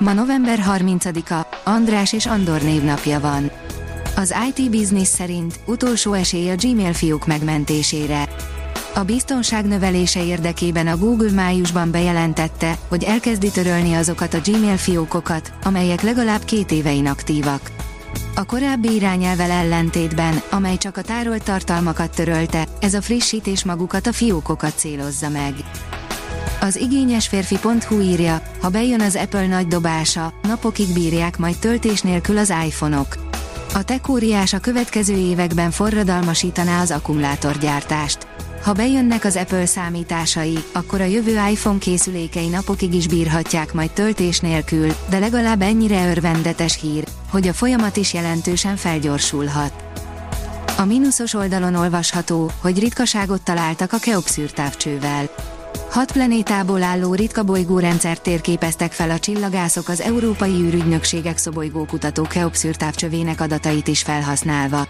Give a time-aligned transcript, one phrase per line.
[0.00, 3.50] Ma november 30-a, András és Andor névnapja van.
[4.16, 8.28] Az IT Business szerint utolsó esély a Gmail fiók megmentésére.
[8.94, 15.52] A biztonság növelése érdekében a Google májusban bejelentette, hogy elkezdi törölni azokat a Gmail fiókokat,
[15.62, 17.70] amelyek legalább két éve inaktívak.
[18.34, 24.12] A korábbi irányelvel ellentétben, amely csak a tárolt tartalmakat törölte, ez a frissítés magukat a
[24.12, 25.54] fiókokat célozza meg.
[26.60, 32.38] Az igényes férfi.hu írja, ha bejön az Apple nagy dobása, napokig bírják majd töltés nélkül
[32.38, 33.16] az iPhone-ok.
[33.74, 38.26] A tekóriás a következő években forradalmasítaná az akkumulátorgyártást.
[38.62, 44.40] Ha bejönnek az Apple számításai, akkor a jövő iPhone készülékei napokig is bírhatják majd töltés
[44.40, 49.72] nélkül, de legalább ennyire örvendetes hír, hogy a folyamat is jelentősen felgyorsulhat.
[50.76, 55.30] A mínuszos oldalon olvasható, hogy ritkaságot találtak a Keopszűrtávcsővel.
[55.90, 63.88] Hat planétából álló ritka bolygórendszert térképeztek fel a csillagászok az Európai űrügynökségek szobolygókutató Keopszűrtávcsövének adatait
[63.88, 64.86] is felhasználva.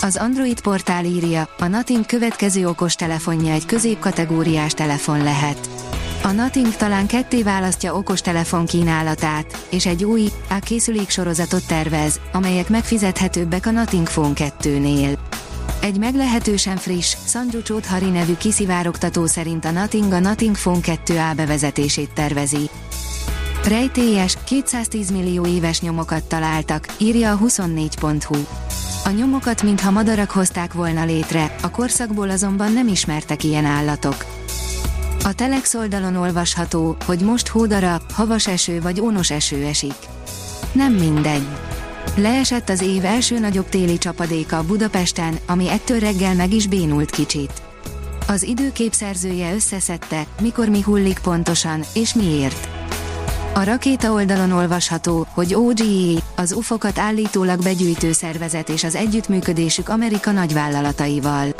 [0.00, 5.68] Az Android portál írja, a Nothing következő okostelefonja egy középkategóriás telefon lehet.
[6.22, 12.68] A Nothing talán ketté választja okostelefon kínálatát, és egy új, a készülék sorozatot tervez, amelyek
[12.68, 15.27] megfizethetőbbek a Nothing Phone 2-nél.
[15.88, 22.10] Egy meglehetősen friss, Sanju Chodhari nevű kiszivárogtató szerint a Nothing a Nothing Phone 2A bevezetését
[22.14, 22.70] tervezi.
[23.64, 28.36] Rejtélyes, 210 millió éves nyomokat találtak, írja a 24.hu.
[29.04, 34.24] A nyomokat mintha madarak hozták volna létre, a korszakból azonban nem ismertek ilyen állatok.
[35.24, 39.96] A Telex oldalon olvasható, hogy most hódara, havas eső vagy ónos eső esik.
[40.72, 41.67] Nem mindegy.
[42.16, 47.52] Leesett az év első nagyobb téli csapadéka Budapesten, ami ettől reggel meg is bénult kicsit.
[48.26, 52.68] Az időkép szerzője összeszedte, mikor mi hullik pontosan, és miért.
[53.54, 60.30] A rakéta oldalon olvasható, hogy OGE, az UFOkat állítólag begyűjtő szervezet és az együttműködésük Amerika
[60.30, 61.54] nagyvállalataival.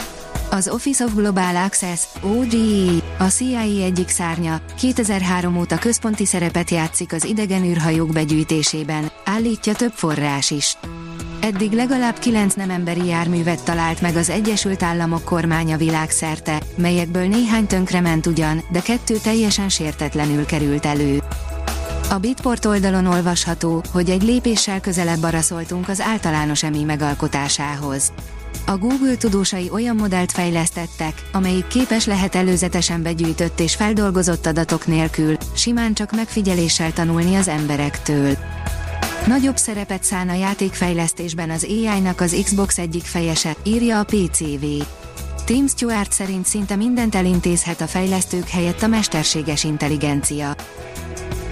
[0.51, 7.13] Az Office of Global Access, OGE, a CIA egyik szárnya, 2003 óta központi szerepet játszik
[7.13, 10.77] az idegen űrhajók begyűjtésében, állítja több forrás is.
[11.41, 17.67] Eddig legalább kilenc nem emberi járművet talált meg az Egyesült Államok kormánya világszerte, melyekből néhány
[17.67, 21.23] tönkrement ugyan, de kettő teljesen sértetlenül került elő.
[22.11, 28.13] A Bitport oldalon olvasható, hogy egy lépéssel közelebb araszoltunk az általános emi megalkotásához.
[28.69, 35.37] A Google tudósai olyan modellt fejlesztettek, amelyik képes lehet előzetesen begyűjtött és feldolgozott adatok nélkül,
[35.55, 38.37] simán csak megfigyeléssel tanulni az emberektől.
[39.27, 44.65] Nagyobb szerepet szán a játékfejlesztésben az AI-nak az Xbox egyik fejese, írja a PCV.
[45.45, 50.55] Tim Stewart szerint szinte mindent elintézhet a fejlesztők helyett a mesterséges intelligencia.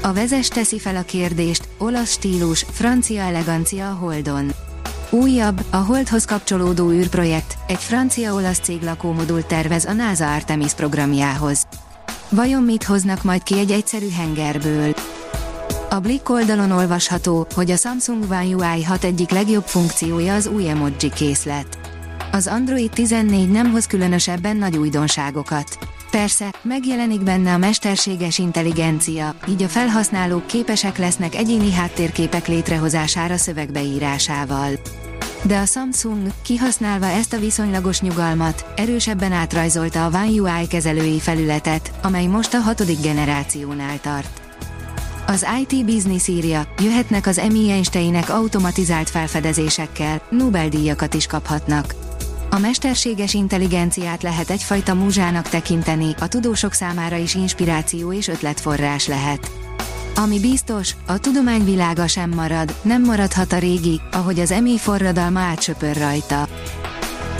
[0.02, 4.65] A vezes teszi fel a kérdést, olasz stílus, francia elegancia a Holdon.
[5.10, 11.66] Újabb, a Holdhoz kapcsolódó űrprojekt, egy francia-olasz cég lakómodul tervez a NASA Artemis programjához.
[12.28, 14.94] Vajon mit hoznak majd ki egy egyszerű hengerből?
[15.90, 20.68] A Blick oldalon olvasható, hogy a Samsung One UI 6 egyik legjobb funkciója az új
[20.68, 21.78] emoji készlet.
[22.32, 25.78] Az Android 14 nem hoz különösebben nagy újdonságokat.
[26.10, 34.70] Persze, megjelenik benne a mesterséges intelligencia, így a felhasználók képesek lesznek egyéni háttérképek létrehozására szövegbeírásával.
[35.42, 41.92] De a Samsung, kihasználva ezt a viszonylagos nyugalmat, erősebben átrajzolta a One UI kezelői felületet,
[42.02, 44.40] amely most a hatodik generációnál tart.
[45.26, 52.05] Az IT Business írja, jöhetnek az Emmy Einsteinek automatizált felfedezésekkel, Nobel-díjakat is kaphatnak.
[52.50, 59.50] A mesterséges intelligenciát lehet egyfajta múzsának tekinteni, a tudósok számára is inspiráció és ötletforrás lehet.
[60.16, 65.96] Ami biztos, a tudományvilága sem marad, nem maradhat a régi, ahogy az emi forradalma átsöpör
[65.96, 66.48] rajta.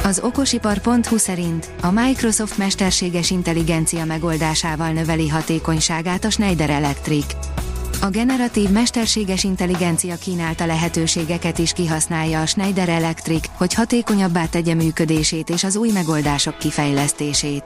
[0.05, 7.27] Az okosipar.hu szerint a Microsoft mesterséges intelligencia megoldásával növeli hatékonyságát a Schneider Electric.
[8.07, 15.51] A generatív mesterséges intelligencia kínálta lehetőségeket is kihasználja a Schneider Electric, hogy hatékonyabbá tegye működését
[15.51, 17.65] és az új megoldások kifejlesztését.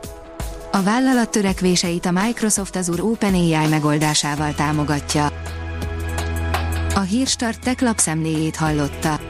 [0.73, 5.33] A vállalat törekvéseit a Microsoft Azure OpenAI megoldásával támogatja.
[6.95, 9.30] A Hírstart tech lapszemléjét hallotta.